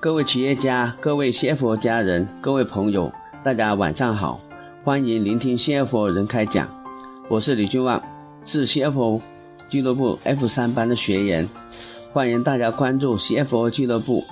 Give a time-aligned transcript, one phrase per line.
[0.00, 3.12] 各位企业家、各位 CFO 家人、各位朋友，
[3.44, 4.40] 大家晚上好，
[4.82, 6.68] 欢迎聆听 CFO 人开讲，
[7.28, 8.02] 我是李俊旺，
[8.44, 9.20] 是 CFO
[9.68, 11.48] 俱乐部 F 三班的学员，
[12.12, 14.24] 欢迎大家关注 CFO 俱乐部，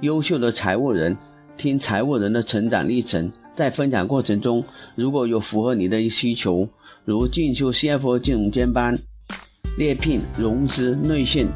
[0.00, 1.16] 优秀的财务人
[1.56, 4.64] 听财务人的成长历程，在分享过程中，
[4.94, 6.68] 如果有符合你的需求，
[7.04, 8.96] 如进修 CFO 金融监班、
[9.76, 11.48] 猎聘、融资、内训，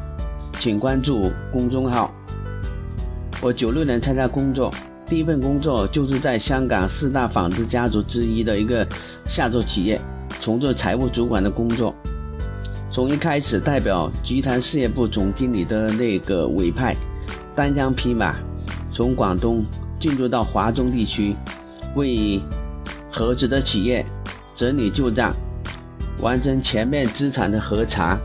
[0.59, 2.13] 请关注公众号。
[3.43, 4.71] 我九六年参加工作，
[5.07, 8.87] 第一份工作就是在香港四大纺织家族之一的一个
[9.25, 9.99] 下作企业，
[10.39, 11.91] 从做财务主管的工作。
[12.91, 16.95] 从一开始代表集团事业部总经理的那个委派，
[17.55, 18.35] 单枪匹马
[18.91, 19.65] 从广东
[19.99, 21.35] 进入到华中地区，
[21.95, 22.39] 为
[23.11, 24.05] 合资的企业
[24.53, 25.33] 整理旧账，
[26.19, 28.19] 完成全面资产的核查，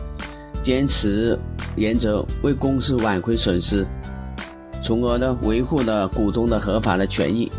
[0.62, 1.39] 坚持
[1.75, 3.87] 原则，为公司挽回损失。
[4.87, 7.51] 从而呢维护了股东的合法的权益。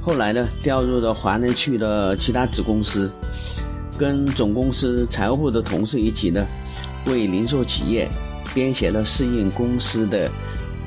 [0.00, 3.12] 后来呢调入了华南区的其他子公司，
[3.98, 6.46] 跟总公司财务部的同事一起呢，
[7.06, 8.08] 为零售企业
[8.54, 10.30] 编写了适应公司的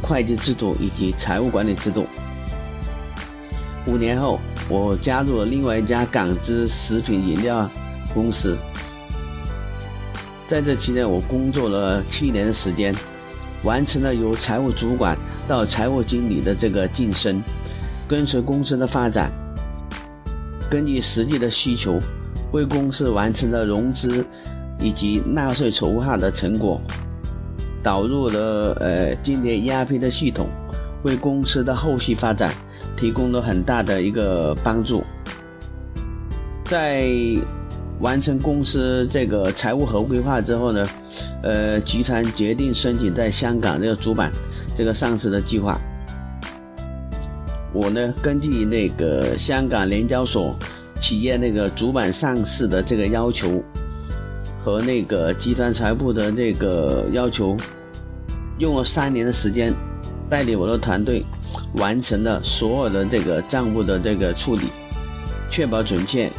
[0.02, 2.08] 会计制度以及财务管理制度。
[3.88, 7.70] 五年后，我加入了另外一家港资食品饮料
[8.14, 8.58] 公司，
[10.48, 12.96] 在这期间我工作了七年的时间。
[13.64, 15.16] 完成了由财务主管
[15.48, 17.42] 到财务经理的这个晋升，
[18.08, 19.32] 跟随公司的发展，
[20.70, 22.00] 根据实际的需求，
[22.52, 24.26] 为公司完成了融资
[24.80, 26.82] 以及纳税筹划的成果，
[27.84, 30.48] 导入了呃今年 ERP 的系统，
[31.04, 32.54] 为公司的后续发展
[32.96, 35.04] 提供了很大的一个帮助，
[36.66, 37.08] 在。
[38.02, 40.86] 完成公司这个财务合规划之后呢，
[41.44, 44.32] 呃，集团决定申请在香港这个主板
[44.76, 45.80] 这个上市的计划。
[47.74, 50.56] 我呢，根据那个香港联交所
[51.00, 53.64] 企业那个主板上市的这个要求
[54.66, 57.56] 和那个集团财务的这个要求，
[58.58, 59.72] 用了三年的时间，
[60.30, 61.24] 带领我的团队
[61.76, 64.64] 完成了所有的这个账务的这个处理，
[65.50, 66.30] 确保准确。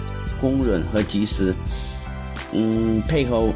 [0.43, 1.55] 公允和及时，
[2.53, 3.51] 嗯，配合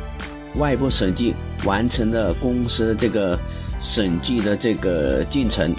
[0.54, 1.34] 外部审计，
[1.66, 3.38] 完成了公司这个
[3.78, 5.74] 审计的这个进程，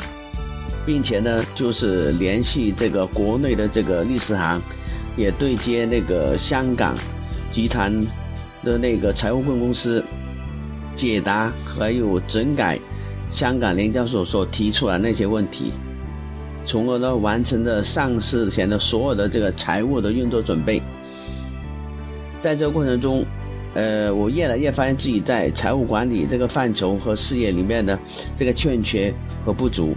[0.85, 4.61] 并且呢，就是联系这个国内的这个律师行，
[5.15, 6.93] 也对接那个香港
[7.51, 7.91] 集团
[8.63, 10.03] 的那个财务顾问公司，
[10.95, 12.79] 解答还有整改
[13.31, 15.71] 香港联交所所提出来那些问题，
[16.67, 20.81] 从而呢，完成了上市前的所有的这个财务的运作准备。
[22.41, 23.25] 在这个过程中，
[23.73, 27.97] 呃，我越来越发现自己在财务管理这个范畴和事业里面的
[28.35, 29.13] 这个欠缺
[29.45, 29.95] 和不足，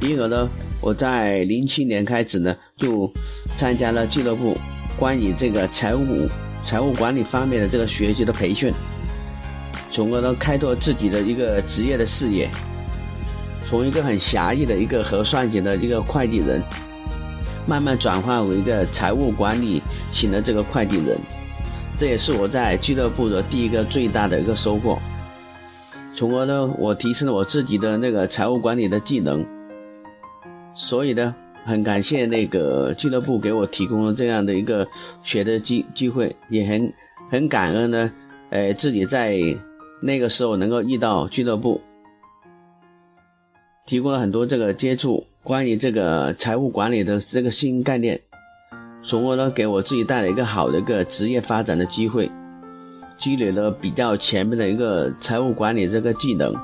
[0.00, 0.48] 因而呢，
[0.80, 3.08] 我在零七年开始呢，就
[3.56, 4.56] 参加了俱乐部
[4.98, 6.26] 关于这个财务
[6.64, 8.72] 财务管理方面的这个学习的培训，
[9.90, 12.48] 从而呢，开拓自己的一个职业的视野，
[13.70, 16.60] 从一个很狭义的一个核算型的一个会计人，
[17.68, 21.16] 慢慢转化为一个财务管理型的这个会计人。
[21.96, 24.98] 这也是我在俱乐部的第一个最大的一个收获，
[26.16, 29.46] 从而呢，我提升了我自己的那个财务管理的技能。
[30.74, 31.32] 所以呢，
[31.64, 34.84] 很感谢那个俱乐部给我提供了这样的一个
[35.22, 36.92] 学的机机会，也很
[37.30, 38.10] 很感恩呢，
[38.50, 39.38] 呃，自己在
[40.00, 41.80] 那个时候能够遇到俱乐部，
[43.90, 48.20] 提供了很多这个接触关于这个财务管理的这个新概念。
[49.02, 52.30] 从而呢，给我自己带来一个好的一个职业发展的机会，
[53.18, 56.54] 积累了比较前面的一个财务管理这个技能。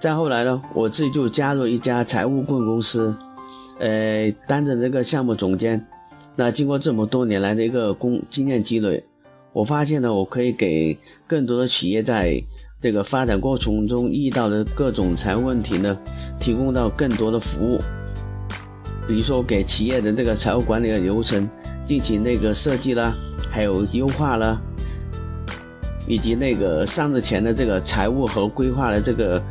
[0.00, 3.14] 再后来呢，我自己就加入一家财务顾问公司，
[3.78, 5.86] 呃，担任这个项目总监。
[6.34, 9.04] 那经过这么多年来的一个工经验积累，
[9.52, 10.96] 我发现呢，我可以给
[11.26, 12.42] 更多的企业在
[12.80, 15.98] 这个发展过程中遇到的各种财务问题呢，
[16.38, 17.80] 提供到更多的服务。
[19.06, 21.48] 比如说，给企业的这个财务管理的流程
[21.84, 23.16] 进行那个设计啦，
[23.50, 24.60] 还有优化啦，
[26.06, 29.42] 以及那个上市前的这个财务和规划的这个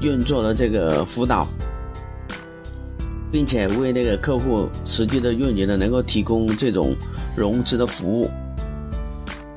[0.00, 1.48] 运作的这个辅导，
[3.32, 6.94] 并且为那个客户实际的运营呢，能够提供这种
[7.34, 8.30] 融资的服务。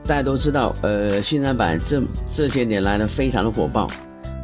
[0.08, 3.88] 大家都知道，呃，新三板这这些年来呢，非常的火爆，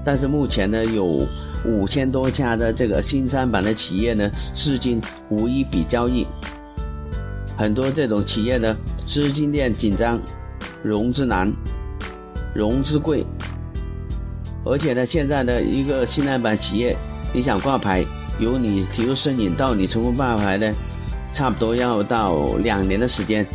[0.04, 1.28] 但是目前呢，有。
[1.64, 5.00] 五千多家的这个新三板的企业呢，至今
[5.30, 6.26] 无一笔交易，
[7.56, 8.76] 很多这种企业呢，
[9.06, 10.20] 资金链紧张，
[10.82, 11.54] 融资难，
[12.56, 13.24] 融资贵，
[14.66, 16.98] 而且呢，现在的一个新三板企业，
[17.32, 18.04] 你想挂牌，
[18.40, 20.74] 由你提出申请到你成功挂牌呢，
[21.32, 23.46] 差不多要到两年的时间。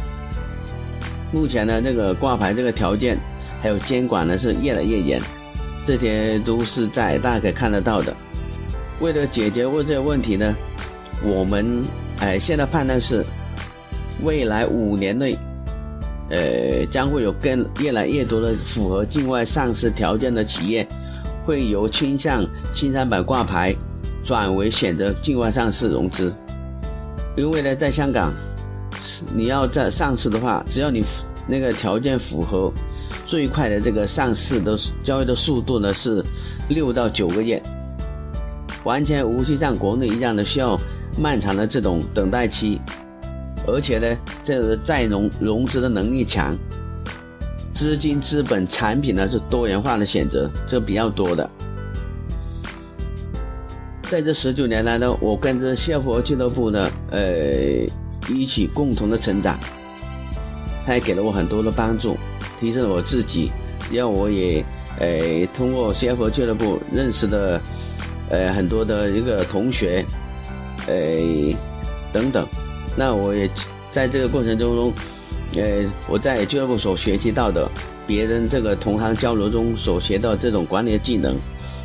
[1.33, 3.19] 目前呢，这个挂牌这个条件
[3.61, 5.21] 还有监管呢是越来越严，
[5.85, 8.15] 这些都是在大家可以看得到的。
[9.01, 10.55] 为了解决过这个问题呢，
[11.25, 11.83] 我们
[12.21, 13.25] 哎现在判断是，
[14.23, 15.37] 未来五年内，
[16.31, 20.87] 呃将会有更越来越多的符合境外上市条件的企业，
[21.45, 23.75] 会由倾向新三板挂牌，
[24.25, 26.33] 转为选择境外上市融资。
[27.37, 28.33] 因为呢，在香港。
[29.35, 31.05] 你要在上市的话，只要你
[31.47, 32.73] 那个条件符合，
[33.25, 36.25] 最快的这个上市的交易的速度呢是
[36.69, 37.63] 六到九个月，
[38.85, 40.77] 完全无需像国内一样的需要
[41.19, 42.81] 漫长的这种等待期，
[43.67, 46.57] 而且呢，这个再融融资的能力强，
[47.73, 51.49] 资金、资本、产品呢是多元化的选择，这比较多的。
[54.03, 57.87] 在这十九年来呢，我跟着谢佛俱乐部呢，呃。
[58.29, 59.59] 一起共同的成长，
[60.85, 62.17] 他也给了我很多的帮助，
[62.59, 63.51] 提升了我自己，
[63.93, 64.65] 让我也，
[64.99, 67.61] 呃，通过 CFO 俱乐部认识的，
[68.31, 70.05] 呃，很多的一个同学，
[70.87, 70.95] 呃，
[72.13, 72.47] 等等。
[72.97, 73.49] 那我也
[73.91, 74.93] 在这个过程中，
[75.55, 77.71] 呃，我在俱乐部所学习到的，
[78.07, 81.37] 别人这个同行交流中所学到这种管理的技能，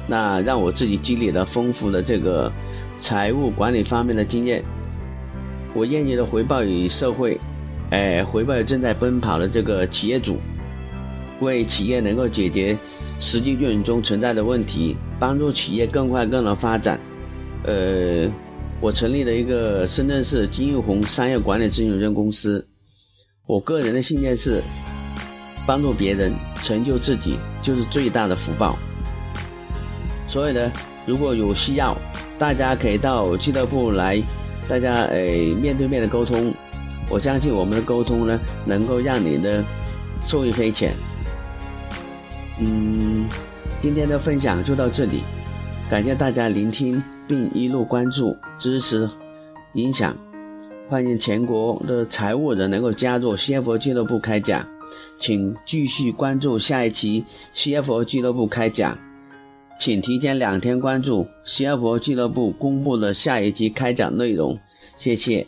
[0.08, 2.52] 那让我自己积累了丰富的这个
[3.00, 4.64] 财务管理方面的经验。
[5.74, 7.40] 我愿意的回报于社会，
[7.92, 10.38] 哎，回报正在奔跑的这个企业主，
[11.40, 12.78] 为企业能够解决
[13.20, 17.00] 实际运营中存在的问题，帮助企业更快更能发展。
[17.64, 18.30] 呃，
[18.82, 22.68] 我成立了一个深圳市金玉红商业管理咨询有限公司。
[23.48, 24.62] 我个人的信念是，
[25.66, 28.78] 帮助别人成就自己就是最大的福报。
[30.28, 30.72] 所以呢，
[31.06, 31.98] 如果有需要，
[32.38, 34.22] 大家可以到俱乐部来。
[34.68, 36.54] 大家诶，面对面的沟通，
[37.10, 39.64] 我相信我们的沟通呢，能够让你的
[40.26, 40.94] 受益匪浅。
[42.60, 43.28] 嗯，
[43.82, 45.22] 今天的分享就到这里，
[45.90, 49.10] 感谢大家聆听并一路关注、支持、
[49.74, 50.16] 影响。
[50.88, 54.66] 欢迎全国的财务人能够加入 CFO 俱乐部开讲，
[55.18, 57.26] 请继续关注下一期
[57.56, 58.98] CFO 俱乐部开讲。
[59.82, 64.60] 请提前两天关注西尔伯俱乐部公布的下一期开讲内容，
[64.96, 65.48] 谢谢。